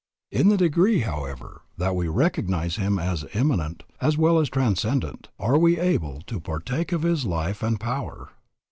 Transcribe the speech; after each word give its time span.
In 0.31 0.49
the 0.49 0.57
degree, 0.57 1.01
however, 1.01 1.61
that 1.77 1.95
we 1.95 2.07
recognize 2.07 2.75
Him 2.77 2.97
as 2.97 3.23
immanent 3.35 3.83
as 4.01 4.17
well 4.17 4.39
as 4.39 4.49
transcendent, 4.49 5.27
are 5.37 5.59
we 5.59 5.79
able 5.79 6.21
to 6.25 6.39
partake 6.39 6.91
of 6.91 7.03
His 7.03 7.23
life 7.23 7.61
and 7.61 7.79
power. 7.79 8.29